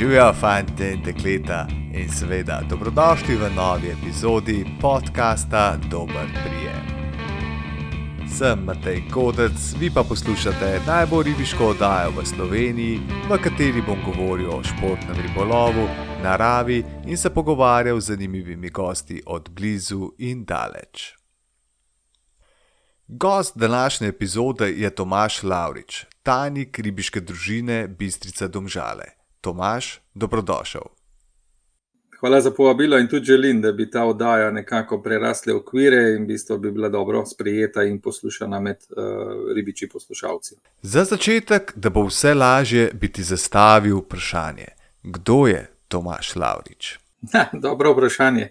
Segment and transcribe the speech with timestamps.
[0.00, 6.84] Živijo fanti in dekleta in seveda dobrodošli v novi epizodi podcasta Dober prijem.
[8.38, 14.48] Sem Matej Kodec, vi pa poslušate najbolj ribiško oddajo v Sloveniji, v kateri bom govoril
[14.48, 15.84] o športnem ribolovu,
[16.22, 21.14] naravi in se pogovarjal z zanimivimi gosti od blizu in daleč.
[23.08, 29.19] Gost današnje epizode je Tomaš Laurič, tajnik ribiške družine Bistrica Domžale.
[29.40, 30.82] Tomaš, dobrodošel.
[32.20, 36.26] Hvala za povabilo in tudi želim, da bi ta oddaja nekako prerasla okvire in v
[36.26, 38.96] bistvu bi bila dobro sprejeta in poslušana med uh,
[39.54, 40.54] ribiči poslušalci.
[40.82, 44.66] Za začetek, da bo vse lažje, bi ti zastavil vprašanje:
[45.02, 46.98] Kdo je Tomaš Laurič?
[47.32, 48.48] Ha, dobro vprašanje.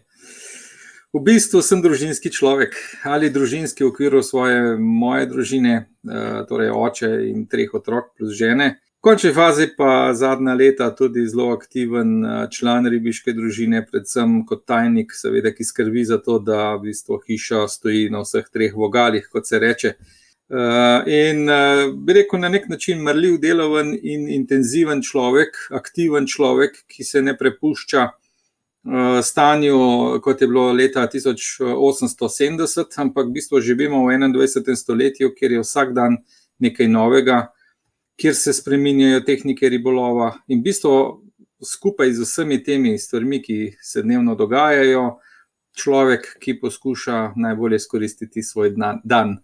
[1.13, 7.09] V bistvu sem družinski človek ali družinski v okviru svoje moje družine, uh, torej oče
[7.29, 8.79] in treh otrok plus žene.
[9.00, 14.66] V končni fazi pa zadnja leta tudi zelo aktiven eh, član ribiške družine, predvsem kot
[14.67, 19.30] tajnik, seveda, ki skrbi za to, da v bistvu hiša stoji na vseh treh vogalih,
[19.31, 19.94] kot se reče.
[19.95, 26.75] Eh, in eh, bi rekel, na nek način mrljiv, deloven in intenziven človek, aktiven človek,
[26.92, 28.09] ki se ne prepušča
[29.23, 29.77] stanju,
[30.23, 34.75] kot je bilo leta 1870, ampak v bistvu živimo v 21.
[34.75, 36.17] stoletju, kjer je vsak dan
[36.59, 37.39] nekaj novega
[38.19, 40.93] kjer se spremenjajo tehnike ribolova in v bistvu
[41.63, 45.19] skupaj z vsemi temi stvarmi, ki se dnevno dogajajo,
[45.75, 49.37] človek, ki poskuša najbolje izkoristiti svoj dan.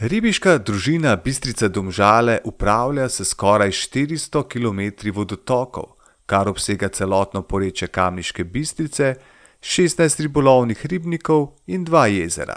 [0.00, 8.44] Ribiška družina Bistrica Domžale upravlja se skoraj 400 km vodotokov, kar obsega celotno poreče Kamniške
[8.44, 9.14] Bistrice,
[9.60, 12.56] 16 ribolovnih ribnikov in dva jezera.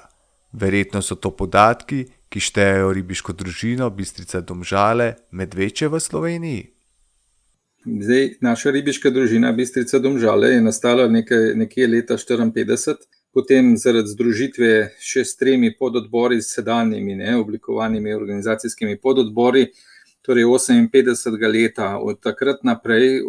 [0.54, 6.64] Verjetno so to podatki, ki štejejo ribiško družino Bistrica Domžale med večje v Sloveniji?
[7.86, 14.72] Zdaj, naša ribiška družina Bistrica Domžale je nastala nekaj, nekje leta 1954, potem zaradi združitve
[14.98, 19.68] še s tremi pododbori, s sedanjimi neoblikovanimi organizacijskimi pododbori,
[20.26, 23.20] torej 58 leta od takrat naprej.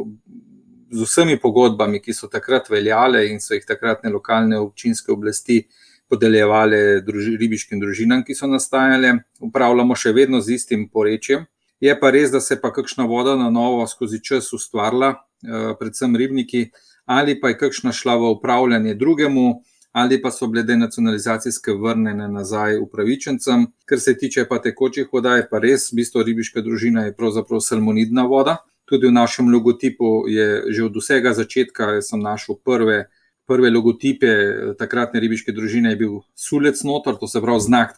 [0.95, 5.65] Z vsemi pogodbami, ki so takrat veljale in so jih takratne lokalne občinske oblasti
[6.09, 11.47] podeljevali druži, ribiškim družinam, ki so nastajale, upravljamo še vedno z istim porečjem.
[11.81, 16.17] Je pa res, da se je kakšna voda na novo skozi čas ustvarila, eh, predvsem
[16.17, 16.71] ribniki,
[17.07, 22.79] ali pa je kakšna šla v upravljanje drugemu, ali pa so bile denacionalizacijske vrnjene nazaj
[22.79, 23.67] upravičencem.
[23.85, 27.61] Kar se tiče pa tekočih voda, je pa res, v bistvu ribiška družina je pravzaprav
[27.61, 28.57] salmonidna voda.
[28.85, 33.07] Tudi v našem logotipu je že od vsega začetka, jaz sem našel prve
[33.47, 37.97] prve logotipe eh, takratne ribiške družine je bil sulec notor, to se pravi znak,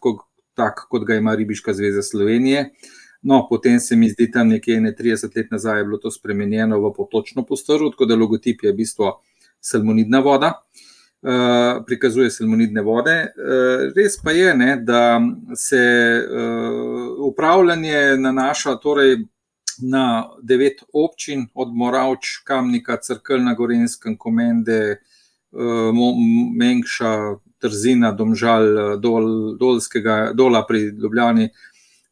[0.56, 2.70] tak, kot ga ima Ribiška zveza Slovenije.
[3.22, 6.92] No, potem se mi zdi, tam nekje 30 let nazaj je bilo to spremenjeno v
[6.96, 9.10] potočno postrv, tako da logotip je v bistvu
[9.60, 13.16] salmonidna voda, uh, prikazuje salmonidne vode.
[13.34, 15.18] Uh, res pa je, ne, da
[15.58, 15.82] se
[16.22, 19.16] uh, upravljanje nanaša torej
[19.82, 25.15] na devet občin, od Moravč, Kamnika, Crkl na Gorenskem, Komende, uh,
[25.56, 27.12] Mengša,
[27.62, 31.48] Trzina, Domžal, dol, Dolskega, Dola pri Ljubljani,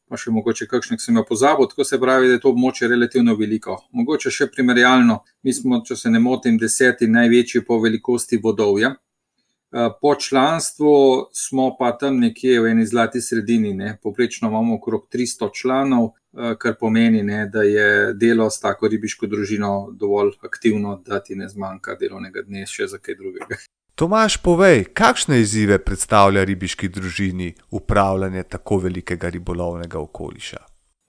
[0.09, 1.69] pa še mogoče kakšne, ki sem jo pozabil.
[1.69, 3.79] Tako se pravi, da je to območje relativno veliko.
[3.93, 8.95] Mogoče še primerjalno, mi smo, če se ne motim, deseti največji po velikosti vodovja.
[9.75, 13.99] Eh, po članstvu smo pa tam nekje v eni zlati sredini, ne.
[14.03, 16.13] poprečno imamo okrog 300 članov,
[16.59, 21.49] kar pomeni, ne, da je delo s tako ribiško družino dovolj aktivno, da ti ne
[21.49, 23.59] zmanjka delovnega dne še za kaj drugega.
[23.95, 30.59] Tomaš, povej, kakšne izzive predstavlja ribiški družini upravljanje tako velikega ribolovnega okoliša?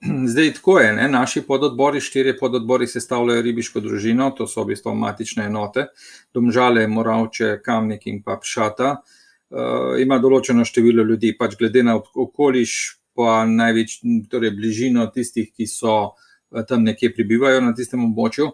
[0.30, 0.92] Zdaj, tako je.
[0.94, 1.08] Ne?
[1.08, 5.88] Naši pododbori, štiri pododbori, sestavljajo ribiško družino, to so v bistvu matične enote,
[6.34, 8.96] domžale, moravče, kamnik in pa pšata.
[9.46, 12.76] Uh, ima določeno število ljudi, pač glede na okoliš,
[13.16, 15.96] pa največ, torej bližino tistih, ki so
[16.52, 18.50] eh, tam nekje prebivajo na tistem območju.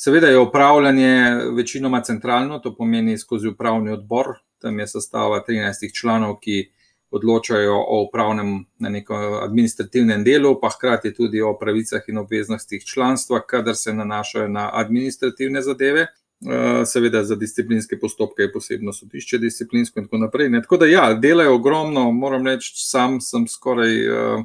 [0.00, 1.14] Seveda je upravljanje
[1.56, 6.70] večinoma centralno, to pomeni skozi upravni odbor, tam je sestava 13 članov, ki
[7.10, 13.40] odločajo o upravnem na nekem administrativnem delu, pa hkrati tudi o pravicah in obveznostih članstva,
[13.46, 16.06] kadar se nanašajo na administrativne zadeve.
[16.46, 20.48] Eh, seveda za disciplinske postopke je posebno sodišče, disciplinsko in tako naprej.
[20.48, 20.62] Ne.
[20.62, 24.44] Tako da, ja, delajo ogromno, moram reči, sam sem skoraj uh,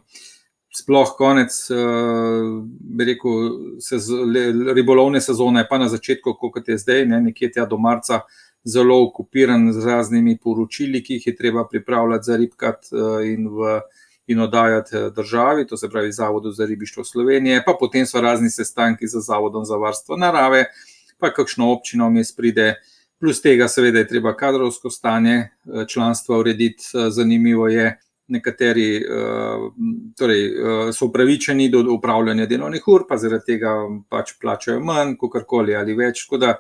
[0.76, 3.46] sploh konec, uh, bi rekel,
[3.80, 8.26] sez, le, ribolovne sezone, pa na začetku, kot je zdaj, ne, nekje tja do marca,
[8.68, 12.92] zelo okupiran z raznimi poročili, ki jih je treba pripravljati za ribkat
[13.24, 13.80] in v.
[14.28, 19.08] In oddajati državi, to se pravi Zavodu za ribištvo Slovenije, pa potem so razni sestanki
[19.08, 20.64] z Zavodom za varstvo narave,
[21.26, 22.76] pa kakšno občino mi spride.
[23.20, 25.50] Plus tega, seveda, je treba kadrovsko stanje
[25.90, 26.84] članstva urediti.
[27.10, 27.96] Zanimivo je,
[28.28, 29.06] nekateri
[30.18, 30.44] torej,
[30.94, 33.76] so upravičeni do upravljanja delovnih ur, pa zaradi tega
[34.10, 36.26] pač plačajo manj, kot karkoli ali več.
[36.42, 36.56] Da,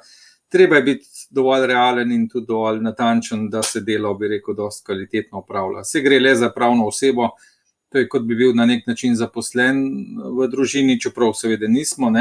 [0.50, 4.86] treba je biti dovolj realen in tudi dovolj natančen, da se delo, bi rekel, dosti
[4.86, 5.84] kvalitetno upravlja.
[5.84, 7.32] Se gre le za pravno osebo,
[7.90, 9.82] to je kot bi bil na nek način zaposlen
[10.38, 12.14] v družini, čeprav seveda nismo.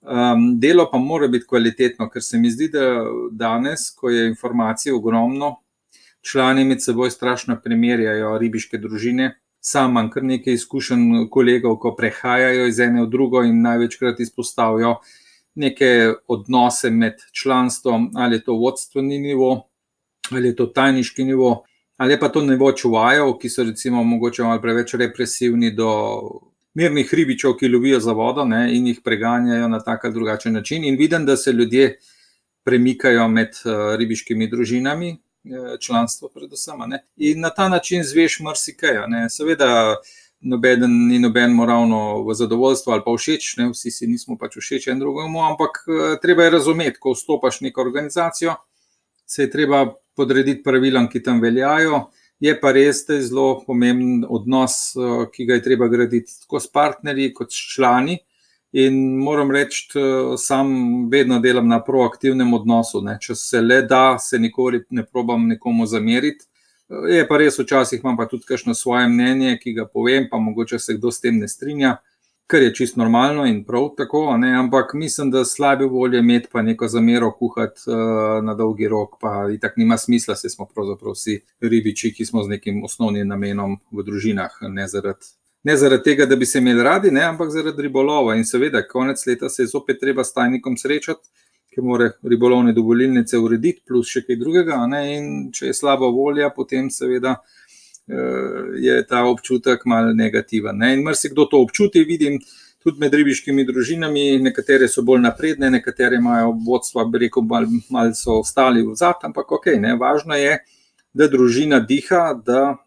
[0.00, 4.92] Um, delo pa mora biti kvalitetno, ker se mi zdi, da danes, ko je informacij
[4.94, 5.56] ogromno,
[6.22, 9.32] člani med seboj strašno primerjajo ribiške družine.
[9.60, 15.00] Sam imam kar nekaj izkušenj kolegov, ko prehajajo iz ene v drugo in največkrat izpostavijo
[15.58, 19.66] neke odnose med članstvom, ali je to vodstveni nivo,
[20.30, 21.64] ali je to tajniški nivo,
[21.96, 25.90] ali pa to nivo čuvajev, ki so recimo mogoče malo preveč represivni do
[26.78, 30.84] mirnih ribičev, ki lovijo za vodo ne, in jih preganjajo na tak ali drugačen način.
[30.84, 31.98] In vidim, da se ljudje
[32.64, 36.84] premikajo med uh, ribiškimi družinami, uh, članstvo predvsem.
[36.86, 39.02] Ne, in na ta način zveš marsikaj.
[39.30, 39.96] Seveda,
[40.40, 44.86] noben ni noben moralno v zadovoljstvo ali pa všeč, ne, vsi si nismo pač všeč
[44.92, 48.54] en drugemu, ampak uh, treba je razumeti, ko vstopaš v neko organizacijo,
[49.26, 49.86] se je treba
[50.16, 52.06] podrediti pravilom, ki tam veljajo.
[52.40, 56.60] Je pa res, da je zelo pomemben odnos, eh, ki ga je treba graditi tako
[56.60, 58.18] s partnerji, kot s člani.
[58.72, 59.88] In moram reči,
[60.36, 63.00] sam vedno delam na proaktivnem odnosu.
[63.00, 63.16] Ne.
[63.20, 66.44] Če se le da, se nikoli ne probam nekomu zameriti.
[66.90, 70.38] Eh, je pa res, včasih imam pa tudi kakšno svoje mnenje, ki ga povem, pa
[70.38, 71.96] mogoče se kdo s tem ne strinja
[72.48, 74.54] kar je čisto normalno in prav tako, ne?
[74.58, 79.50] ampak mislim, da slabe volje imeti pa neko zamero kuhati uh, na dolgi rok, pa
[79.52, 83.76] in tako nima smisla, se smo pravzaprav vsi ribiči, ki smo z nekim osnovnim namenom
[83.92, 85.34] v družinah, ne zaradi.
[85.64, 88.36] Ne zaradi tega, da bi se imeli radi, ne, ampak zaradi ribolova.
[88.38, 91.28] In seveda, konec leta se je zopet treba s tajnikom srečati,
[91.74, 94.78] ki mora ribolovne dovoljnice urediti, plus še kaj drugega.
[94.88, 97.67] Ne, in če je slaba volja, potem seveda uh,
[98.80, 100.78] je ta občutek malo negativen.
[100.78, 100.94] Ne?
[100.96, 102.38] In marsikdo to občuti, vidim
[102.82, 108.14] tudi med ribiškimi družinami, nekatere so bolj napredne, nekatere imajo vodstva, bi rekel, malo mal
[108.16, 109.96] so ostali v zadnjem, ampak ok, ne?
[110.00, 110.58] važno je,
[111.12, 112.78] da družina diha, da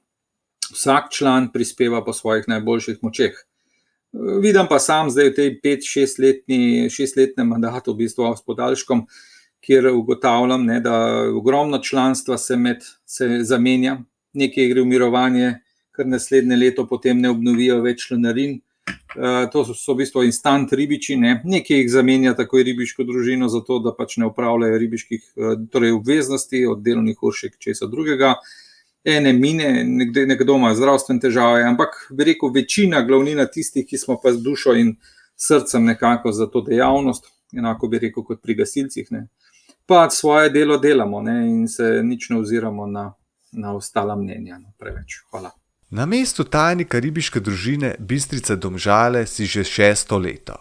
[0.71, 3.35] vsak član prispeva po svojih najboljših močeh.
[3.35, 9.05] Eh, vidim pa sam zdaj v tej 5-6-letnem mandatu, v bistvu s podaljškom,
[9.61, 10.95] kjer ugotavljam, ne, da
[11.29, 13.99] ogromno članstva se, med, se zamenja,
[14.33, 15.53] nekaj gre v mirovanje,
[15.95, 18.59] ker naslednje leto potem ne obnovijo več članarin.
[19.11, 21.35] Uh, to so, so v bistvu instant ribiči, ne?
[21.43, 26.63] nekaj jih zamenja tako ribiško družino, zato da pač ne upravljajo ribiških uh, torej obveznosti,
[26.67, 28.37] od delovnih ur še česa drugega.
[29.03, 34.19] Ene mine, nekdo, nekdo ima zdravstvene težave, ampak bi rekel, večina, glavnina tistih, ki smo
[34.21, 34.95] pa z dušo in
[35.41, 39.27] srcem nekako za to dejavnost, enako bi rekel kot pri gasilcih, ne?
[39.85, 41.49] pa svoje delo delamo ne?
[41.49, 43.09] in se nič ne oziramo na
[43.51, 44.59] na ostala mnenja.
[44.59, 45.21] No, preveč.
[45.31, 45.51] Hvala.
[45.91, 50.55] Na mestu tajnika ribiške družine Bistrica Domžale si že šesto leto.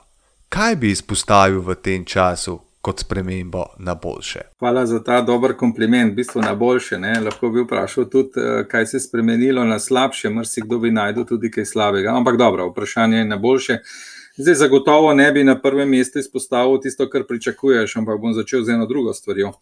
[0.48, 4.40] Kaj bi izpostavil v tem času kot spremembo na boljše?
[4.58, 6.98] Hvala za ta dober kompliment, v bistvu na boljše.
[6.98, 7.20] Ne?
[7.20, 11.50] Lahko bi vprašal tudi, eh, kaj se je spremenilo na slabše, mrsikdo bi najdel tudi
[11.50, 12.16] kaj slabega.
[12.16, 13.78] Ampak dobro, vprašanje je na boljše.
[14.36, 18.74] Zdaj, zagotovo ne bi na prvem mestu izpostavil tisto, kar pričakuješ, ampak bom začel z
[18.74, 19.52] eno drugo stvarjo.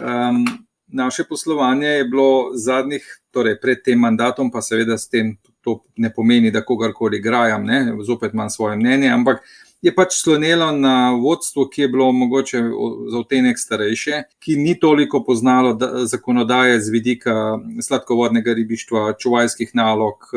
[0.00, 0.46] Um,
[0.86, 6.12] naše poslovanje je bilo zadnjih, torej pred tem mandatom, pa seveda s tem to ne
[6.14, 9.42] pomeni, da kogarkoli grajam, ne, zopet imam svoje mnenje, ampak
[9.82, 12.62] je pač slonilo na vodstvo, ki je bilo mogoče
[13.10, 15.76] za otenek starejše, ki ni toliko poznalo
[16.06, 20.30] zakonodaje z vidika sladkovodnega ribištva, čuvajskih nalog.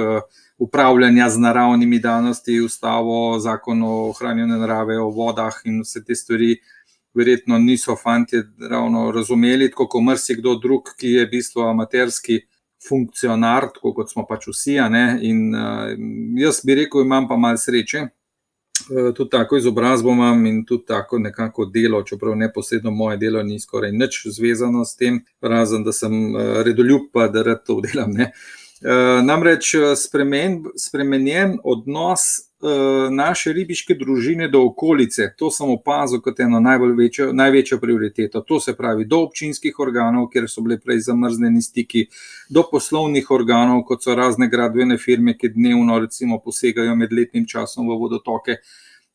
[0.60, 6.58] Upravljanja z naravnimi danosti, ustavo, zakon o ohranjanju narave, o vodah in vse te stvari,
[7.14, 12.40] verjetno niso fanti ravno razumeli, tako kot marsikdo drug, ki je v bistvu amaterski
[12.88, 14.78] funkcionar, tako kot smo pač vsi.
[15.22, 15.92] In uh,
[16.40, 18.08] jaz bi rekel, imam pa malo sreče.
[18.90, 23.60] Uh, tudi tako izobrazbo imam in tudi tako nekako delo, čeprav neposredno moje delo ni
[23.60, 28.16] skoraj nič zvezano s tem, razen da sem uh, redoljub, pa da rad to delam.
[28.16, 32.49] Uh, namreč spremen, spremenjen odnos
[33.12, 35.30] naše ribiške družine do okolice.
[35.38, 36.60] To sem opazil kot eno
[36.98, 38.42] večjo, največjo prioriteto.
[38.42, 42.08] To se pravi do občinskih organov, kjer so bile prej zamrznjeni stiki,
[42.50, 47.88] do poslovnih organov, kot so razne gradbene firme, ki dnevno recimo, posegajo med letnim časom
[47.88, 48.58] v vodotoke.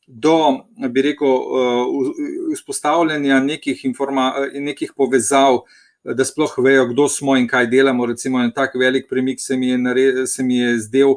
[0.07, 3.81] Do, bi rekel, eh, vzpostavljanja nekih,
[4.53, 5.63] nekih povezav,
[6.03, 8.05] da sploh vejo, kdo smo in kaj delamo.
[8.05, 11.15] Recimo, en tak velik premik se mi je, nared, se mi je zdel,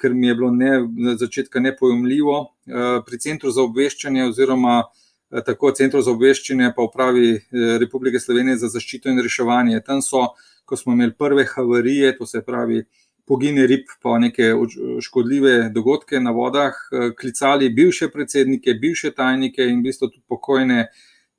[0.00, 2.38] ker mi je bilo ne, na začetku nepojemljivo.
[2.66, 4.82] Eh, pri centru za obveščanje oziroma
[5.46, 7.32] tako centrov za obveščanje, pa upravi
[7.80, 9.80] Republike Slovenije za zaščito in reševanje.
[9.86, 10.28] Tam so,
[10.64, 12.84] ko smo imeli prve havarije, to se pravi
[13.26, 14.52] pogine rib, pa neke
[15.02, 16.74] škodljive dogodke na vodah,
[17.18, 20.86] klicali bivše predsednike, bivše tajnike in v bistvu tudi pokojne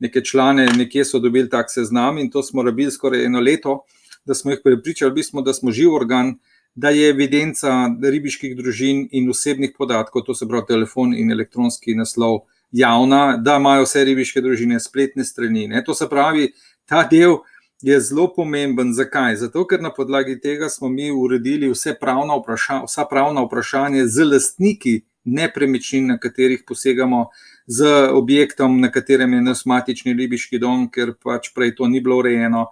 [0.04, 3.80] neke člane, nekje so dobili tak seznam in to smo rabili skoraj eno leto,
[4.26, 6.36] da smo jih prepričali, bismo, da smo živ organ,
[6.78, 7.72] da je evidenca
[8.04, 13.88] ribiških družin in osebnih podatkov, to se pravi telefon in elektronski naslov, javna, da imajo
[13.88, 15.66] vse ribiške družine spletne strani.
[15.72, 15.82] Ne?
[15.84, 16.52] To se pravi,
[16.86, 17.40] ta del
[17.82, 18.94] je zelo pomemben.
[18.94, 19.40] Zakaj?
[19.42, 24.28] Zato, ker na podlagi tega smo mi uredili vse pravna vprašanja, vsa pravna vprašanja z
[24.28, 27.28] lastniki nepremičnin, na katerih posegamo,
[27.68, 32.22] z objektom, na katerem je naš matični ribiški dom, ker pač prej to ni bilo
[32.22, 32.68] urejeno.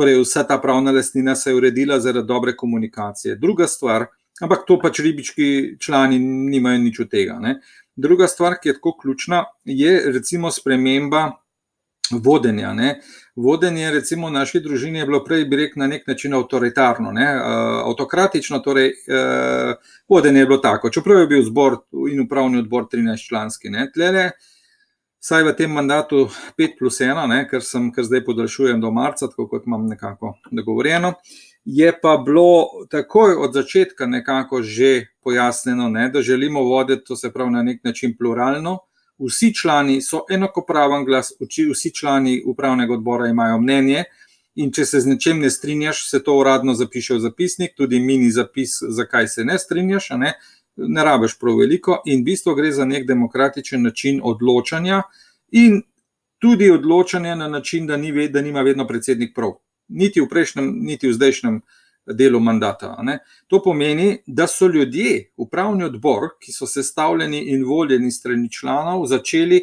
[0.00, 3.34] Torej, vsa ta pravna lastnina se je uredila zaradi dobre komunikacije.
[3.36, 4.06] Druga stvar,
[4.40, 7.36] ampak to pač ribiški člani nimajo nič od tega.
[7.36, 7.58] Ne?
[7.96, 11.26] Druga stvar, ki je tako ključna, je recimo sprememba
[12.10, 12.72] vodenja.
[12.72, 12.94] Ne?
[13.36, 17.26] Vodenje, recimo, v naši družini je bilo prej, bi rekel, na nek način avtoritarno, ne?
[17.36, 19.74] uh, avtokratično, torej uh,
[20.08, 20.88] vodenje je bilo tako.
[20.90, 21.76] Čeprav je bil zbor
[22.08, 24.30] in upravni odbor 13-članski, tlele,
[25.20, 27.44] vsaj v tem mandatu 5 plus 1, ne?
[27.48, 31.14] ker sem, ker zdaj podaljšujem do marca, tako kot imam nekako dogovorjeno.
[31.64, 36.08] Je pa bilo takoj od začetka nekako že pojasnjeno, ne?
[36.08, 38.78] da želimo voditi, to se pravi, na nek način pluralno
[39.28, 41.32] vsi člani so enakopraven glas,
[41.72, 44.04] vsi člani upravnega odbora imajo mnenje.
[44.54, 48.30] In če se z nečem ne strinjaš, se to uradno zapiše v zapisnik, tudi mini
[48.34, 50.32] zapis, zakaj se ne strinjaš, ne,
[50.76, 52.02] ne rabiš prav veliko.
[52.06, 55.02] In v bistvu gre za nek demokratičen način odločanja,
[55.52, 55.82] in
[56.38, 59.58] tudi odločanje na način, da, ni, da nima vedno predsednik prav.
[59.88, 61.60] Niti v prejšnjem, niti v zdajšnjem
[62.06, 62.96] delu mandata.
[63.46, 69.60] To pomeni, da so ljudje, upravni odbor, ki so sestavljeni in voljeni strani članov, začeli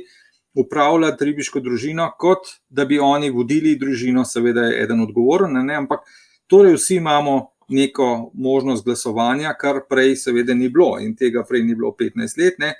[0.53, 5.75] upravljati ribiško družino, kot da bi oni vodili družino, seveda je eden odgovoren, ne?
[5.75, 5.99] ampak
[6.47, 7.37] torej vsi imamo
[7.69, 12.59] neko možnost glasovanja, kar prej seveda ni bilo in tega prej ni bilo 15 let.
[12.59, 12.73] Ne?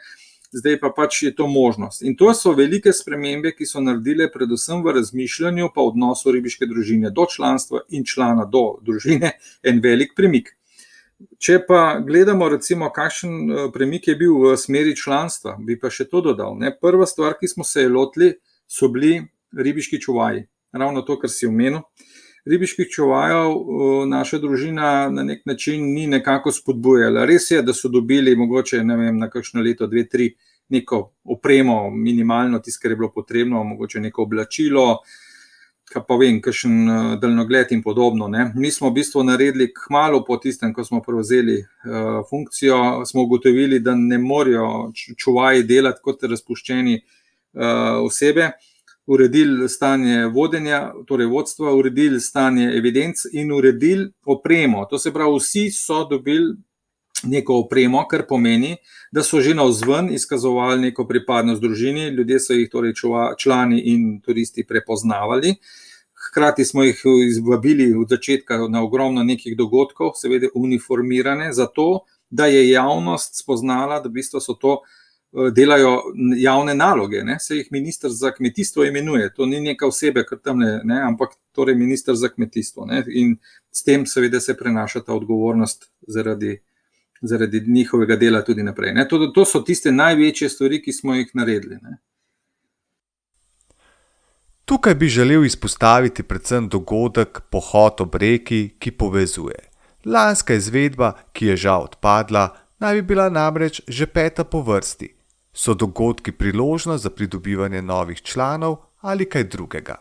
[0.51, 2.01] zdaj pa pač je to možnost.
[2.01, 7.11] In to so velike spremembe, ki so naredile, predvsem v razmišljanju, pa odnosu ribiške družine
[7.11, 9.33] do članstva in člana do družine,
[9.69, 10.53] en velik premik.
[11.41, 16.05] Če pa gledamo, recimo, kakšen eh, premik je bil v smeri članstva, bi pa še
[16.11, 16.53] to dodal.
[16.59, 16.71] Ne?
[16.77, 18.35] Prva stvar, ki smo se je lotili,
[18.67, 19.23] so bili
[19.57, 20.45] ribiški čuvaji.
[20.77, 21.81] Ravno to, kar si omenil
[22.49, 23.53] ribiških čuvajev
[24.07, 27.25] naša družina na nek način ni nekako spodbujala.
[27.25, 30.33] Res je, da so dobili mogoče vem, na kakšno leto, dve, tri,
[30.69, 34.99] neko opremo, minimalno tisto, kar je bilo potrebno, mogoče neko oblačilo.
[35.87, 36.89] Kaj pa vem, kakšen
[37.21, 38.27] daljnogled in podobno.
[38.27, 38.49] Ne.
[38.55, 43.79] Mi smo v bistvu naredili, kmalo po tistem, ko smo prevzeli uh, funkcijo, smo ugotovili,
[43.79, 47.61] da ne morejo čuvaji delati kot razpuščeni uh,
[48.03, 48.51] osebe
[49.07, 54.85] uredili stanje vodenja, torej vodstva, uredili stanje evidenc in uredili opremo.
[54.89, 56.55] To se pravi, vsi so dobili
[57.23, 58.75] neko opremo, kar pomeni,
[59.11, 62.93] da so že na vzven izkazovali neko pripadnost družini, ljudje so jih, torej
[63.37, 65.55] člani in turisti, prepoznavali.
[66.27, 72.69] Hkrati smo jih izvabili od začetka na ogromno nekih dogodkov, seveda uniformirane, zato da je
[72.69, 74.81] javnost spoznala, da v bistvu so to
[75.31, 76.01] delajo
[76.37, 77.39] javne naloge, ne?
[77.39, 79.33] se jih ministr za kmetijstvo imenuje.
[79.33, 81.01] To ni neka osebe, kar tam ne, ne?
[81.01, 82.85] ampak torej ministr za kmetijstvo.
[82.85, 83.03] Ne?
[83.07, 83.37] In
[83.71, 86.57] s tem seveda se prenaša ta odgovornost zaradi,
[87.21, 88.95] zaradi njihovega dela tudi naprej.
[89.09, 91.79] To, to so tiste največje stvari, ki smo jih naredili.
[91.81, 91.97] Ne?
[94.65, 99.59] Tukaj bi želel izpostaviti predvsem dogodek Pohod ob reki, ki povezuje.
[100.05, 105.16] Lanska izvedba, ki je žal odpadla, naj bi bila namreč že peta po vrsti,
[105.57, 109.95] so dogodki priložnost za pridobivanje novih članov ali kaj drugega?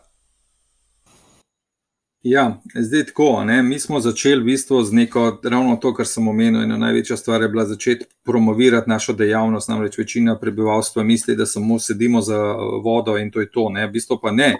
[2.23, 3.45] Ja, zdaj tako.
[3.45, 3.63] Ne?
[3.63, 6.63] Mi smo začeli v bistvu z neko, ravno to, kar sem omenil.
[6.63, 9.69] Ena največja stvar je bila začeti promovirati našo dejavnost.
[9.69, 12.41] Namreč večina prebivalstva misli, da samo sedimo za
[12.85, 13.69] vodo in to je to.
[13.71, 13.87] Ne?
[13.87, 14.57] V bistvu pa ne.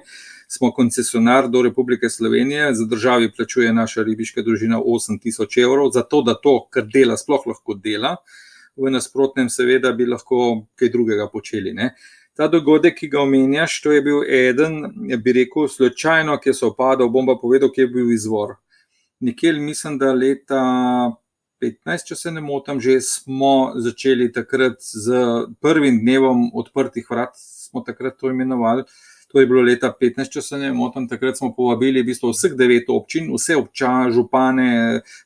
[0.49, 6.35] Smo koncesionar do Republike Slovenije, za državi plačuje naša ribiška družina 8000 evrov, zato da
[6.35, 8.17] to, kar dela, sploh lahko dela
[8.77, 11.73] v nasprotnem, seveda, bi lahko kaj drugega počeli.
[11.75, 11.95] Ne.
[12.37, 14.83] Ta dogodek, ki ga omenjaš, to je bil eden,
[15.25, 17.09] bi rekel, slučajno, ki je se opadal.
[17.09, 18.59] Bom pa povedal, kje je bil izvor.
[19.25, 20.61] Nikjer, mislim, da leta
[21.63, 25.23] 15, če se ne motim, že smo začeli takrat z
[25.65, 28.85] prvim dnevom odprtih vrat, smo takrat to imenovali.
[29.33, 32.53] To je bilo leta 15, če se ne motim, takrat smo povabili v bistvu vseh
[32.57, 34.69] devet občin, vse občane, župane,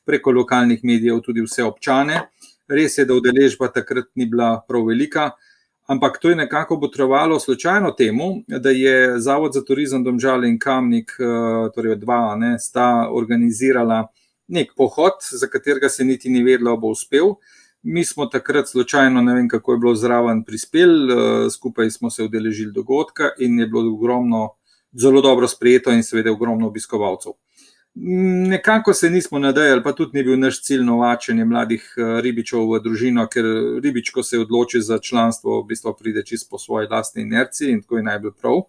[0.07, 2.23] preko lokalnih medijev, tudi vse občane.
[2.71, 5.31] Res je, da udeležba takrat ni bila prav velika,
[5.91, 11.11] Ampak to je nekako potrovalo slučajno temu, da je Zavod za turizem Domžal in Kamnik,
[11.75, 14.07] torej dva, ne, sta organizirala
[14.47, 17.33] nek pohod, za katerega se niti ni vedelo, bo uspel.
[17.81, 20.89] Mi smo takrat slučajno, ne vem kako je bilo zraven prispel,
[21.51, 24.49] skupaj smo se udeležili dogodka in je bilo ogromno,
[24.93, 27.31] zelo dobro sprejeto in seveda ogromno obiskovalcev.
[27.95, 31.89] Nekako se nismo nadejali, pa tudi ni bil naš cilj novačenje mladih
[32.23, 33.45] ribičev v družino, ker
[33.83, 37.81] ribič, ko se odloči za članstvo, v bistvu pride čisto po svoji lastni inerciji in
[37.81, 38.61] tako je najbolj prav.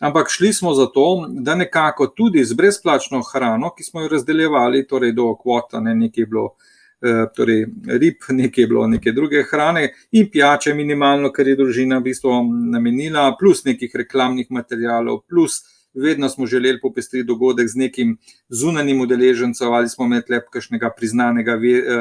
[0.00, 5.12] Ampak šli smo zato, da nekako tudi z brezplačno hrano, ki smo jo razdeljevali, torej
[5.12, 6.54] do kvota, ne nekaj je bilo
[7.36, 12.02] torej rib, nekaj je bilo neke druge hrane in pijače minimalno, kar je družina v
[12.10, 12.38] bistvu
[12.70, 15.62] namenila, plus nekih reklamnih materialov, plus
[15.94, 18.18] vedno smo želeli popestriti dogodek z nekim
[18.48, 21.58] zunanjim udeležencem, ali smo imeli le kakšnega priznanega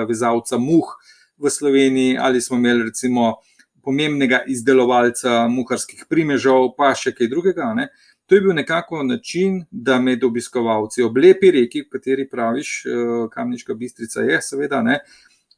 [0.08, 0.98] vezalca muh
[1.38, 3.36] v Sloveniji, ali smo imeli recimo
[3.84, 7.88] pomembnega izdelovalca muharskih primežev, pa še kaj drugega, ne.
[8.30, 12.84] To je bil nekako način, da med obiskovalci ob lepi reki, v kateri praviš,
[13.32, 15.00] Kamniška Bistrica je, seveda, ne,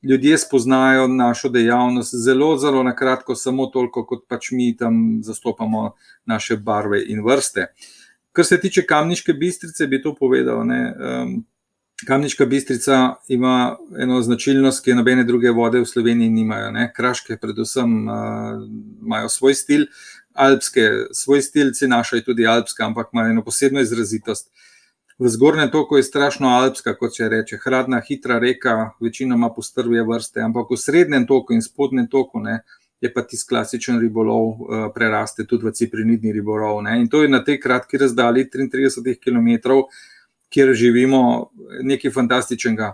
[0.03, 5.91] ljudje spoznajo našo dejavnost zelo, zelo na kratko, samo toliko, kot pač mi tam zastopamo
[6.25, 7.73] naše barve in vrste.
[8.31, 10.81] Kar se tiče Kamniške Bistrice, bi to povedal, ne,
[12.07, 17.37] Kamniška Bistrica ima eno značilnost, ki je nobene druge vode v Sloveniji nimajo, ne, kraške
[17.37, 17.91] predvsem
[19.01, 19.85] imajo svoj stil,
[20.33, 24.49] alpske svoj stil, saj naša je tudi alpska, ampak ima eno posebno izrazitost.
[25.19, 30.41] V zgornjem toku je strašno alpska, kot se reče, hladna, hitra reka, večinoma postrvje vrste,
[30.41, 32.63] ampak v srednjem toku in spodnjem toku, ne,
[33.01, 37.41] je pa tisti klasičen ribolov, preraste tudi v ciprinidni ribolov, ne, in to je na
[37.43, 39.87] tej kratki razdalji triintridesetih kilometrov,
[40.51, 41.49] kjer živimo,
[41.81, 42.91] nekaj fantastičnega.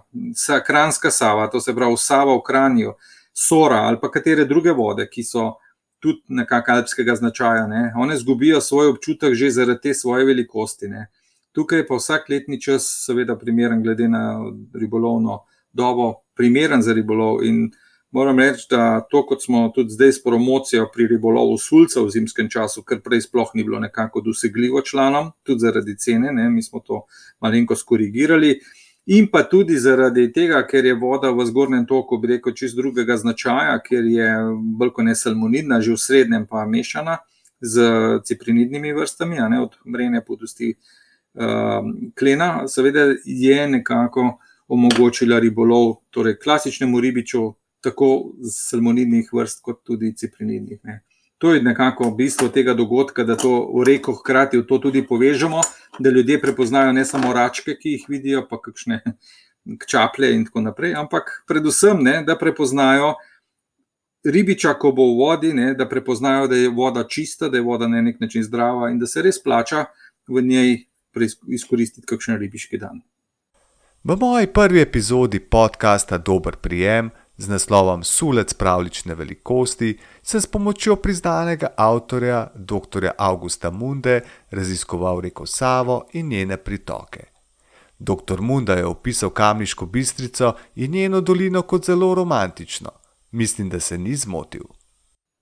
[0.66, 2.94] Kranjska Sava, to se pravi Sava v Kranju,
[3.34, 5.58] Sora ali pa katere druge vode, ki so
[6.00, 11.08] tudi nekako alpskega značaja, ne, one izgubijo svoj občutek že zaradi te svoje velikosti, ne.
[11.52, 14.38] Tukaj je pa vsak letni čas seveda primeren glede na
[14.74, 15.44] ribolovno
[15.74, 17.72] dobo, primeren za ribolov, in
[18.12, 22.50] moram reči, da to, kot smo tudi zdaj s promocijo pri ribolovu sulcev v zimskem
[22.50, 26.80] času, ker prej sploh ni bilo nekako dosegljivo članom, tudi zaradi cene, ne, mi smo
[26.80, 27.06] to
[27.42, 28.60] malenkost korigirali.
[29.08, 33.16] In pa tudi zaradi tega, ker je voda v zgornjem toku, bi rekel, čisto drugega
[33.18, 34.28] značaja, ker je
[34.80, 37.18] bolj ne salmonidna, že v srednjem pa mešana
[37.62, 37.80] s
[38.28, 40.76] ciprinidnimi vrstami, a ne, od mrene, podosti,
[42.20, 50.80] klena, seveda je nekako omogočila ribolov, torej klasičnemu ribiču, tako salmonidnih vrst kot tudi ciprinidnih,
[50.84, 51.04] ne.
[51.38, 55.62] To je nekako bistvo tega dogodka, da to v reko hkrati v to tudi povežemo,
[56.00, 59.02] da ljudje prepoznajo ne samo račke, ki jih vidijo, pa kakšne
[59.88, 63.14] čaplje in tako naprej, ampak predvsem, ne, da prepoznajo
[64.26, 67.88] ribiča, ko bo v vodi, ne, da prepoznajo, da je voda čista, da je voda
[67.88, 69.86] na neki način zdrava in da se res splača
[70.28, 70.78] v njej
[71.48, 73.02] izkoristiti kakšen ribiški dan.
[74.04, 80.96] V moji prvi epizodi podcasta Dober prijem z naslovom Sulec pravljične velikosti sem s pomočjo
[80.96, 84.22] priznanega avtorja, doktorja Avgusta Munde,
[84.52, 87.24] raziskoval reko Savo in njene pritoke.
[88.00, 92.90] Doktor Munda je opisal Kamniško Bistrico in njeno dolino kot zelo romantično.
[93.32, 94.64] Mislim, da se ni zmotil.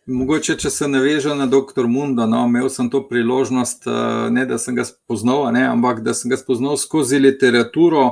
[0.07, 3.87] Mogoče, če se navežem na doktor Munda, no, imel sem to priložnost,
[4.29, 8.11] ne da sem ga spoznal, ne, ampak da sem ga spoznal skozi literaturo,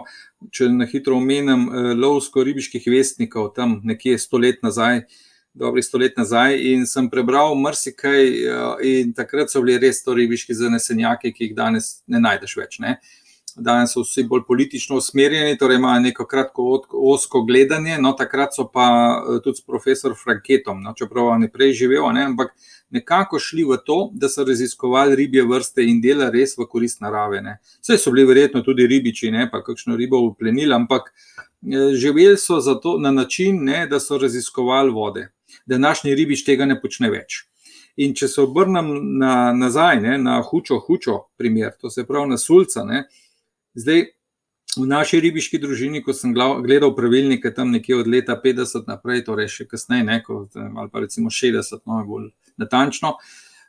[0.52, 1.68] če na hitro omenim,
[2.00, 5.04] Lovsko-ribiških vestnikov, tam nekje sto let nazaj,
[5.54, 8.30] dobrih sto let nazaj, in sem prebral marsikaj,
[8.84, 12.98] in takrat so bili res to ribiški zanesenjaki, ki jih danes ne najdeš več, ne.
[13.54, 16.64] Danes so vsi bolj politično usmerjeni, torej imajo neko kratko
[17.14, 18.88] ozko gledanje, no, takrat so pa
[19.46, 22.56] tudi s profesor Franketom, no, čeprav on je prej živel, ne, ampak
[22.94, 27.42] nekako šli v to, da so raziskovali ribje vrste in dela res v korist narave,
[27.42, 27.58] ne.
[27.82, 31.10] Saj so bili verjetno tudi ribiči, ne, pa kakšno ribo uplenili, ampak
[31.98, 35.28] živeli so zato na način, ne, da so raziskovali vode.
[35.66, 37.44] Današnji ribič tega ne počne več.
[37.98, 42.38] In če se obrnem na nazaj, ne, na Hučo Hučo primer, to se pravi na
[42.38, 43.04] Sulca, ne,
[43.74, 44.06] zdaj
[44.78, 49.50] v naši ribiški družini, ko sem gledal pravilnike tam nekje od leta petdeset naprej, torej
[49.52, 52.30] še kasneje, ne, ko ali pa recimo šestdeset, no, bolj
[52.62, 53.18] natančno,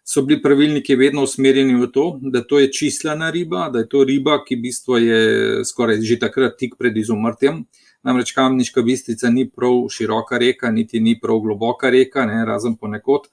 [0.04, 4.04] so bili pravilniki vedno usmerjeni v to, da to je čislana riba, da je to
[4.04, 5.20] riba, ki v bistvu je
[5.64, 7.64] skoraj že takrat tik pred izumrtjem.
[8.04, 13.30] Namreč Kamniška Bistrica ni prav široka reka niti ni prav globoka reka, ne, razen ponekod.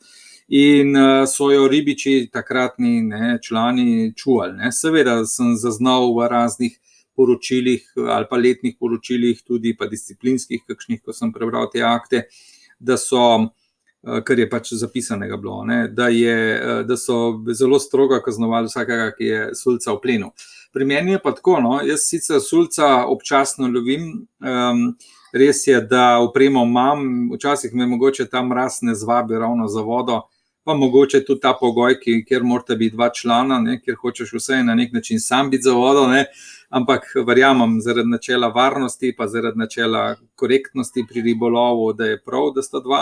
[0.48, 0.96] In
[1.28, 6.80] so jo ribiči, takratni, ne, člani čuvali, ne, seveda sem zaznal v raznih
[7.22, 12.26] poročilih ali pa letnih poročilih tudi pa disciplinskih kakšnih, ko sem prebral te akte,
[12.82, 13.22] da so
[14.02, 16.34] kar je pač zapisanega bilo, ne, da, je,
[16.90, 20.32] da so zelo strogo kaznovali vsakega, ki je sulca v plenu.
[20.74, 24.26] Pri meni je pa tako, no, jaz sicer sulca občasno lovim.
[24.42, 24.94] Um,
[25.32, 30.18] Res je, da upremo imam, včasih me mogoče ta mraz ne zvabi ravno za vodo,
[30.72, 34.62] pa mogoče tudi ta pogoj, ki, kjer morata biti dva člana, ne, kjer hočeš vse
[34.64, 36.06] na nek način sam biti za vodo.
[36.08, 36.26] Ne,
[36.70, 42.64] ampak verjamem, zaradi načela varnosti, pa zaradi načela korektnosti pri ribolovu, da je prav, da
[42.64, 43.02] sta dva.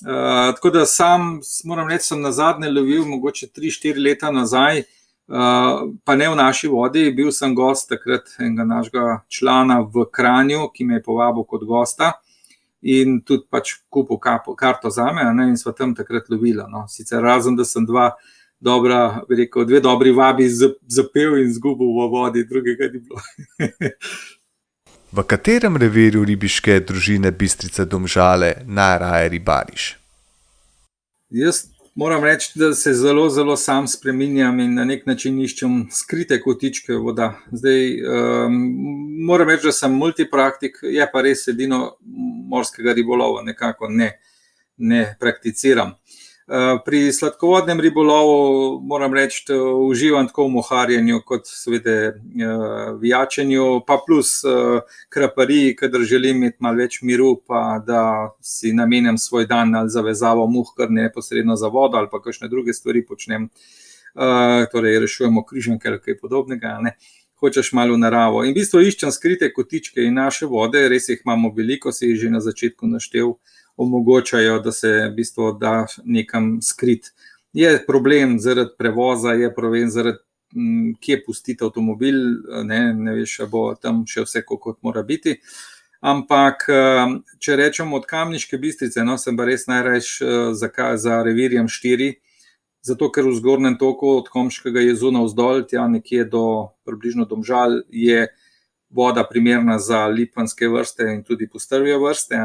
[0.00, 4.84] Uh, tako da sam, moram reči, sem na zadnje lovil, mogoče 3-4 leta nazaj.
[5.30, 10.68] Uh, pa ne v naši vodi, bil sem gost takrat enega našega člana v Kranju,
[10.74, 12.14] ki me je povabil kot gosta
[12.82, 14.18] in tudi pač kupil
[14.56, 16.64] karto za me, ne, in smo tam takrat lovili.
[16.68, 16.86] No.
[16.88, 18.10] Sicer razen, da sem dva
[18.60, 23.20] dobra, rekel, dve dobri vabi zapel in zgubil v vodi, drugega ni bilo.
[25.16, 29.96] v katerem revirju ribiške družine Bistrice Domžale najraje ribariš?
[31.30, 36.38] Jaz Moram reči, da se zelo, zelo sam spremenjam in na nek način iščem skrite
[36.40, 37.32] kotičke voda.
[37.50, 38.58] Zdaj, um,
[39.26, 41.96] moram reči, da sem multipraktik, je pa res edino
[42.50, 44.12] morskega ribolova, nekako ne,
[44.76, 45.96] ne prakticiram.
[46.50, 52.14] Eh, pri sladkovodnem ribolovu moram reči, da uživam tako v moharjenju, kot seveda eh,
[52.98, 58.02] v jačenju, pa plus eh, krapari, kadar želim imeti malo več miru, pa da
[58.42, 62.74] si namenjam svoj dan ali zavezavo muh, kar neposredno za vodo ali pa kakšne druge
[62.74, 63.48] stvari počnem.
[64.72, 66.80] Torej, rešujemo križanke ali kaj podobnega.
[66.82, 66.96] Ne?
[67.40, 68.42] Hočeš malo v naravo.
[68.44, 72.18] In v bistvu iščem skrite kotičke in naše vode, res jih imamo veliko, si jih
[72.20, 73.34] že na začetku naštel
[73.80, 77.12] omogočajo, da se v bistvu da nekam skrit.
[77.52, 80.20] Je problem zaradi prevoza, je problem zaradi
[80.54, 82.18] m, kje pustiti avtomobil,
[82.68, 85.38] ne, ne veš, če bo tam še vse, kot mora biti.
[86.00, 86.64] Ampak,
[87.40, 90.12] če rečemo od kamniške bistrice, no, sem pa res najrajš
[90.56, 92.14] za, za revirjem štiri,
[92.82, 96.44] zato ker v zgornjem toku od Komškega jezu na vzdolj, tja nekje do
[96.84, 98.28] približno domžal, je
[98.90, 102.38] voda primerna za lipanske vrste in tudi postrvje vrste.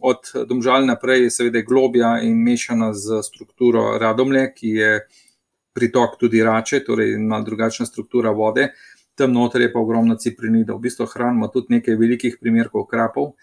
[0.00, 5.00] Od domžal naprej je seveda globja in mešana z strukturo radomlje, ki je
[5.72, 8.70] pritok tudi rače, torej ima drugačna struktura vode.
[9.14, 10.74] Tam noter je pa ogromno ciprinida.
[10.74, 13.34] V bistvu hranimo tudi nekaj velikih primerkov krapov,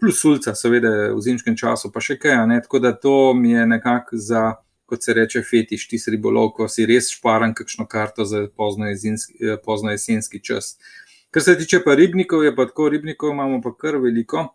[0.00, 2.46] plus sulca, seveda v zimskem času, pa še kaj.
[2.50, 2.58] Ne?
[2.64, 4.42] Tako da to mi je nekako za,
[4.90, 9.54] kot se reče, fetiš, ti ribolov, ko si res šparan kakšno karto za pozno, jezinski,
[9.64, 10.74] pozno jesenski čas.
[11.30, 14.48] Kar se tiče pa ribnikov, je pa tako, ribnikov imamo pa kar veliko.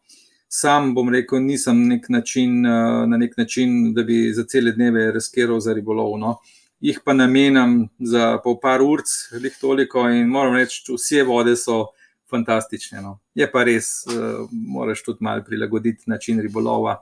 [0.51, 5.11] Sam bom rekel, nisem nek način, eh, na nek način, da bi za cele dneve
[5.11, 6.19] reskiral za ribolov.
[6.19, 6.37] No.
[6.79, 9.01] Jih pa namenjam za pol par ur,
[9.41, 11.87] lih toliko in moram reči, vse vode so
[12.29, 13.01] fantastične.
[13.01, 13.19] No.
[13.35, 16.97] Je pa res, uh, moraš tudi malo prilagoditi način ribolova,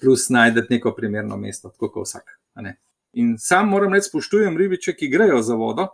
[0.00, 2.36] plus najdete neko primerno mesto, tako kot vsak.
[3.16, 5.88] In sam moram reči, spoštujem ribiče, ki grejo za vodo.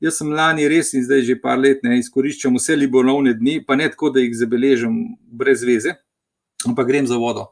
[0.00, 3.74] Jaz sem lani res in zdaj že par let ne izkoriščam vse libonovne dni, pa
[3.74, 5.96] ne tako, da jih zabeležim brez veze,
[6.66, 7.48] ampak grem za vodo.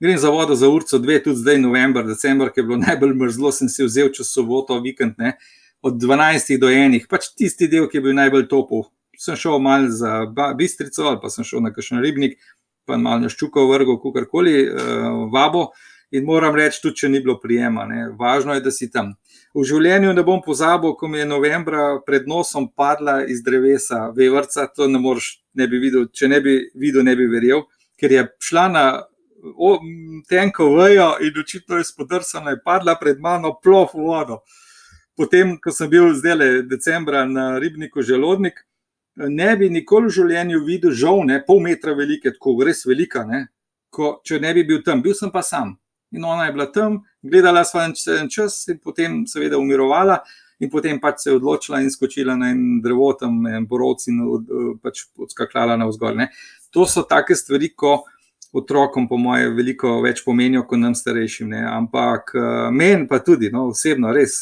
[0.00, 3.52] Grem za vodo za urco dve, tudi zdaj november, december, ki je bilo najbolj mrzlo,
[3.52, 5.38] sem si vzel čez soboto, vikend, ne,
[5.80, 8.90] od 12 do 1, pač tisti del, ki je bil najbolj topov.
[9.16, 10.26] Sem šel mal za
[10.58, 12.36] bistrico ali pa sem šel na kakšen ribnik,
[12.86, 15.70] pa malo na ščuko vrgo, kakorkoli, uh, vabo.
[16.14, 18.04] In moram reči, tudi če ni bilo prijema, ne.
[18.18, 19.16] važno je, da si tam.
[19.56, 24.68] V življenju ne bom pozabil, ko mi je novembra pred nosom padla iz drevesa vevrca,
[24.70, 27.64] to ne moreš, ne bi videl, če ne bi videl, ne bi verjel,
[27.98, 28.84] ker je šla na
[30.28, 34.40] tenko vejo in očitno je spodrsana in padla pred mano plov vodo.
[35.16, 38.60] Potem, ko sem bil zdaj le decembra na ribniku želodnik,
[39.16, 43.46] ne bi nikoli v življenju videl žovne, pol metra velike, tako res velika, ne,
[43.90, 45.76] ko, če ne bi bil tam, bil sem pa sam
[46.16, 47.92] in ona je bila tam, gledala svoj
[48.30, 50.22] čas in potem seveda umirovala.
[50.56, 54.22] In potem pač se je odločila in skočila na en drevo, tam en borovci in
[54.80, 56.14] pač odskakljala na vzgor.
[56.16, 56.30] Ne.
[56.72, 58.06] To so take stvari, ko
[58.56, 61.50] otrokom, po moje, veliko več pomenijo kot nam starejšim.
[61.52, 61.62] Ne.
[61.68, 62.32] Ampak
[62.72, 64.40] meni pa tudi, no, osebno, res.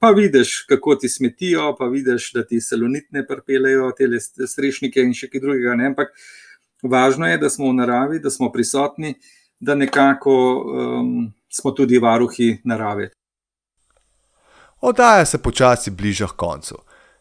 [0.00, 5.30] Pa vidiš, kako ti smetijo, pa vidiš, da ti salonitne prpelejo, te strešnike in še
[5.30, 5.76] kaj drugega.
[5.78, 5.92] Ne.
[5.92, 6.10] Ampak
[6.82, 9.14] važno je, da smo v naravi, da smo prisotni
[9.62, 13.10] da nekako um, smo tudi varuhi narave.
[14.80, 16.78] Oddaja se počasi bliža koncu.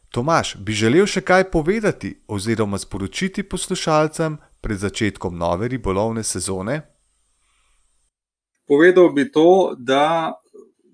[0.09, 6.81] Tomaš, bi želel še kaj povedati oziroma sporočiti poslušalcem pred začetkom nove ribolovne sezone?
[8.67, 10.37] Povedal bi to, da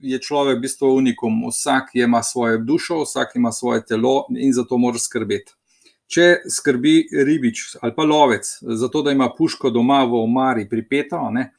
[0.02, 1.44] je človek v bistvu unikum.
[1.50, 5.54] Vsak ima svojo dušo, vsak ima svoje telo in za to mora skrbeti.
[6.08, 11.20] Če skrbi ribič ali pa lovec za to, da ima puško doma v omari pripeto,
[11.32, 11.52] ne,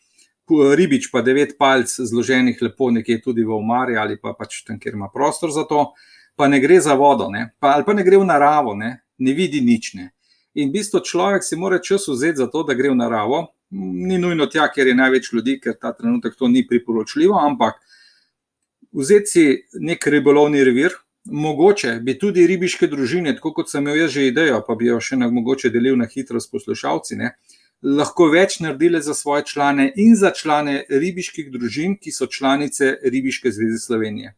[0.49, 4.95] ribič pa devet palc zloženih lepo nekje tudi v omari ali pa pač tam, kjer
[4.95, 5.93] ima prostor za to,
[6.37, 7.53] pa ne gre za vodo, ne?
[7.61, 9.95] Pa, ali pa ne gre v naravo, ne, ne vidi nič.
[9.95, 10.13] Ne?
[10.55, 13.47] In v bistvu človek si mora čas vzeti za to, da gre v naravo.
[13.71, 17.77] Ni nujno tja, ker je največ ljudi, ker ta trenutek to ni priporočljivo, ampak
[18.93, 19.45] vzeti si
[19.85, 20.97] nek ribolovni revir,
[21.29, 24.97] mogoče bi tudi ribiške družine, tako kot sem imel jaz že idejo, pa bi jo
[25.01, 27.21] še na mogoče delil na hitro s poslušalci.
[27.21, 27.35] Ne?
[27.83, 33.51] lahko več naredile za svoje člane in za člane ribiških družin, ki so članice Ribiške
[33.51, 34.35] zveze Slovenije.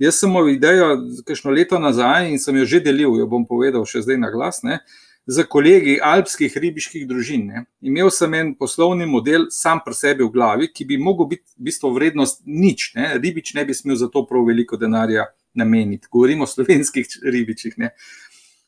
[0.00, 0.94] Jaz sem imel idejo,
[1.26, 4.62] kakšno leto nazaj in sem jo že delil, jo bom povedal še zdaj na glas,
[4.64, 4.80] ne,
[5.26, 7.46] za kolegi alpskih ribiških družin.
[7.46, 7.64] Ne.
[7.80, 11.70] Imel sem en poslovni model sam pri sebi v glavi, ki bi mogel biti v
[11.70, 12.92] bistvu vrednost nič.
[12.96, 13.12] Ne.
[13.18, 16.08] Ribič ne bi smel za to prav veliko denarja nameniti.
[16.10, 17.78] Govorimo o slovenskih ribičih.
[17.78, 17.94] Ne.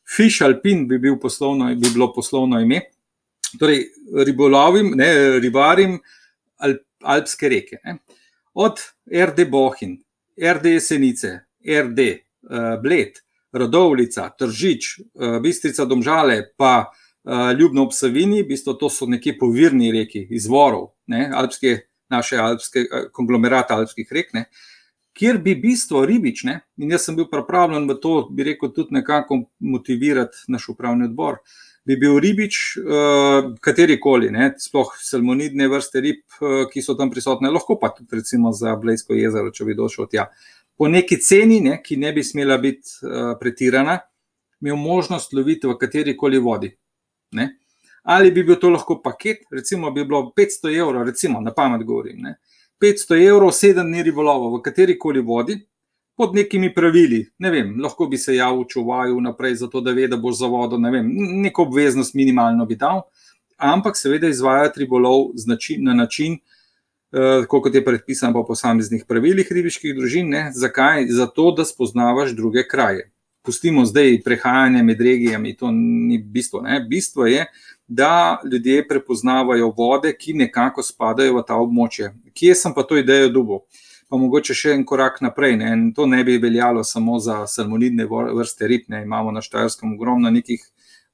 [0.03, 2.81] Fish Alpin bi, bil poslovno, bi bilo poslovno ime
[3.59, 3.85] torej
[4.25, 5.99] ribolovim, ne, ribarim
[6.57, 7.79] Alp, alpske reke.
[7.83, 7.97] Ne.
[8.53, 9.97] Od RD Bohin,
[10.37, 12.13] RD Jesenice, RD uh,
[12.49, 13.19] eh, Bled,
[13.53, 19.37] Rodovlica, Tržič, uh, Bistrica Domžale, pa uh, Ljubno ob Savini, v bistvu to so neki
[19.39, 21.77] povirni reki, izvorov, ne, alpske,
[22.09, 24.33] naše alpske, uh, konglomerata alpskih rek.
[24.33, 24.47] Ne.
[25.13, 29.43] Kjer bi bistvo ribične, in jaz sem bil pripravljen v to, bi rekel, tudi nekako
[29.61, 31.37] motivirati naš upravni odbor,
[31.85, 32.59] bi bil ribič,
[33.61, 36.21] katerikoli, ne, sploh salmonidne vrste rib,
[36.71, 40.29] ki so tam prisotne, lahko pa tudi recimo za Blejsko jezero, če bi došel tja.
[40.77, 43.99] Po neki ceni, ne, ki ne bi smela biti uh, pretirana,
[44.61, 46.71] imel možnost loviti v katerikoli vodi.
[47.31, 47.49] Ne.
[48.03, 52.21] Ali bi bil to lahko paket, recimo bi bilo 500 evrov, recimo na pamet govorim,
[52.21, 52.35] ne.
[52.81, 55.59] 500 evrov, sedem dni ribolova v katerikoli vodi,
[56.15, 57.23] pod nekimi pravili.
[57.39, 60.77] Ne vem, lahko bi se javil čuvaju naprej, zato da ve, da bo za vodo,
[60.77, 61.09] ne vem,
[61.45, 63.01] neko obveznost minimalno bi dal,
[63.57, 65.31] ampak seveda izvajati ribolov
[65.79, 66.37] na način,
[67.13, 70.29] uh, kot je predpisan po posameznih pravilih ribiških družin.
[70.29, 70.49] Ne?
[70.55, 71.07] Zakaj?
[71.09, 73.11] Zato, da spoznavaš druge kraje.
[73.43, 76.61] Pustimo zdaj prehajanje med regijami, to ni bistvo.
[76.61, 76.79] Ne?
[76.89, 77.45] Bistvo je,
[77.87, 82.13] da ljudje prepoznavajo vode, ki nekako spadajo v ta območje.
[82.33, 83.65] Kje sem pa to idejo dubo?
[84.13, 85.55] pa mogoče še en korak naprej.
[85.57, 85.71] Ne.
[85.97, 88.83] To ne bi veljalo samo za salmonidne vrste rib.
[88.93, 89.01] Ne.
[89.07, 90.61] Imamo na Štajerskem ogromno nekih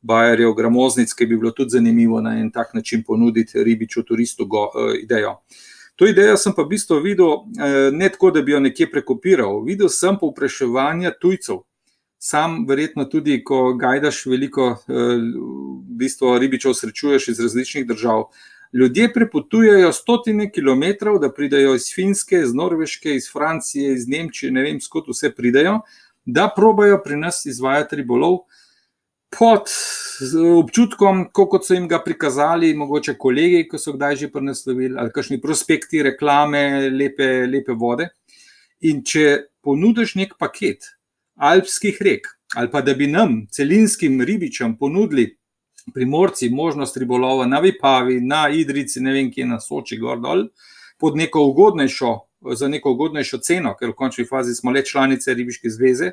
[0.03, 4.65] bajerjev, gramoznic, ki bi bilo tudi zanimivo na en tak način ponuditi ribiču turistu go,
[4.67, 5.37] uh, idejo.
[5.99, 9.59] To idejo sem pa v bistvu videl uh, ne tako, da bi jo nekje prekopiral.
[9.67, 11.65] Videl sem povpraševanje tujcev.
[12.19, 18.29] Sam, verjetno tudi, ko gajdaš veliko, uh, v bistvu ribičev srečuješ iz različnih držav,
[18.73, 24.63] ljudje prepotujejo stotine kilometrov, da pridejo iz Finske, iz Norveške, iz Francije, iz Nemčije, ne
[24.63, 25.81] vem, skot vse pridejo,
[26.25, 28.45] da probajo pri nas izvajati ribolov
[29.29, 29.69] pod
[30.59, 35.39] občutkom, kot so jim ga prikazali, mogoče kolegi, ki so kdaj že preneslovili, ali kakšni
[35.41, 38.09] prospekti, reklame, lepe, lepe vode.
[38.89, 40.87] In če ponudiš nek paket
[41.39, 45.29] alpskih rek, ali pa da bi nam, celinskim ribičem, ponudili
[45.93, 50.47] primorci možnost ribolova na Vipavi, na Idrici, ne vem, kje na Soči, gor dol,
[50.99, 52.11] pod neko ugodnejšo,
[52.55, 56.11] za neko ugodnejšo ceno, ker v končni fazi smo le članice Ribiške zveze.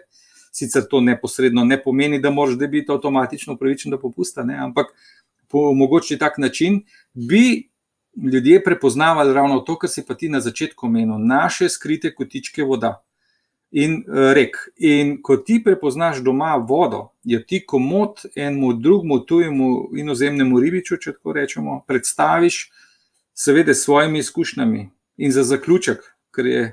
[0.57, 4.57] Sicer to neposredno ne pomeni, da moraš biti avtomatično upravičen do popusta, ne?
[4.57, 4.95] ampak
[5.49, 6.81] po mogoče tak način
[7.13, 7.69] bi
[8.33, 13.03] ljudje prepoznavali ravno to, kar si pa ti na začetku omenil, naše skrite kotičke voda
[13.71, 14.57] in uh, rek.
[14.77, 21.19] In ko ti prepoznaš doma vodo, jo ti komod enemu drugemu, tujemu inozemnemu ribiču, če
[21.19, 22.71] tako rečemo, predstaviš,
[23.35, 24.89] seveda, s svojimi izkušnjami.
[25.17, 26.01] In za zaključek,
[26.33, 26.65] ker je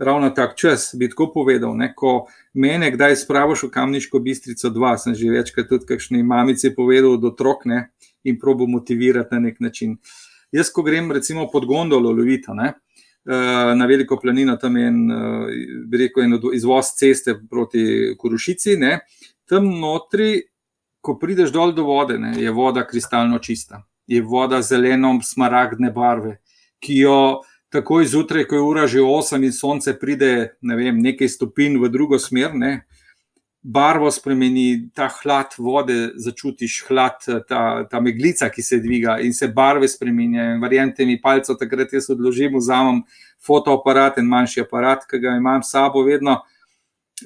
[0.00, 4.96] ravno tak čas, bi tako povedal, ne, ko mene kdaj spravoš v Kamniško bistrico 2,
[4.98, 7.68] sem že večkrat tudi kakšni mamici povedal do otrok
[8.24, 9.98] in probo motivirati na nek način.
[10.52, 12.72] Jaz, ko grem recimo pod gondolo lovita, ne,
[13.26, 18.76] Eh, na veliko planino, tam je en, eh, rekel, en izvoz ceste proti Kurušici.
[18.76, 19.00] Ne.
[19.44, 20.42] Tam notri,
[21.00, 26.38] ko prideš dol do vode, ne, je voda kristalno čista, je voda zeleno-smaragdne barve,
[26.80, 31.28] ki jo takoj zjutraj, ko je ura že 8 in sonce pride ne vem, nekaj
[31.28, 32.54] stopinj v drugo smer.
[32.54, 32.82] Ne,
[33.62, 39.48] barvo spremeni, ta hlad vode, začutiš hlad, ta, ta meglica, ki se dviga in se
[39.48, 40.60] barve spremenjajo.
[40.62, 43.02] Verjemite mi, palce takrat jaz odložim, vzamem
[43.44, 46.40] fotoaparat in manjši aparat, ki ga imam s sabo vedno.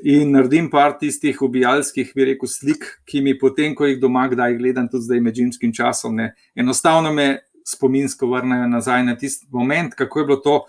[0.02, 4.58] In naredim par tistih ubijalskih, bi rekel, slik, ki mi potem, ko jih doma kdaj
[4.58, 7.28] gledam, tudi zdaj med zimskim časom, ne, enostavno me
[7.64, 10.64] spominsko vrnejo nazaj na tisti moment, kako je bilo to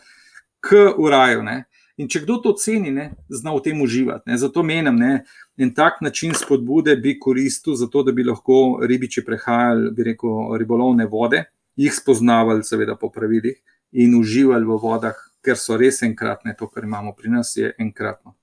[0.60, 1.44] k uraju.
[1.44, 1.64] Ne.
[1.98, 4.30] In če kdo to ceni, ne, zna v tem uživati.
[4.30, 4.38] Ne.
[4.38, 5.20] Zato menim, da
[5.64, 11.08] en tak način spodbude bi koristil, zato da bi lahko ribiči prehajali, bi rekel, ribolovne
[11.08, 13.56] vode, jih spoznavali, seveda, po pravilih,
[13.92, 16.56] in uživali v vodah, ker so res enkratne.
[16.60, 18.36] To, kar imamo pri nas, je enkratno.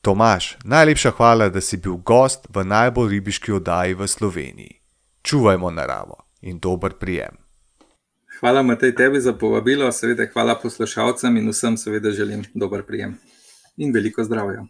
[0.00, 4.74] Tomaš, najlepša hvala, da si bil gost v najbolj ribiški oddaji v Sloveniji.
[5.22, 7.36] Čuvajmo naravo in dober prijem.
[8.40, 13.18] Hvala, Matej, tebi za povabilo, seveda hvala poslušalcem in vsem, seveda želim dober prijem
[13.76, 14.64] in veliko zdravja.